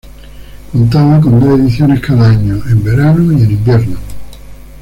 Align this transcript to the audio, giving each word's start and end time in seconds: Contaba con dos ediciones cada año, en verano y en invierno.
Contaba 0.71 1.21
con 1.21 1.39
dos 1.39 1.59
ediciones 1.59 1.99
cada 1.99 2.29
año, 2.31 2.55
en 2.67 2.83
verano 2.83 3.31
y 3.33 3.43
en 3.43 3.51
invierno. 3.51 3.97